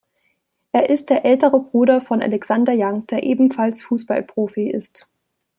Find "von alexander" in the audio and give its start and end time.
2.01-2.73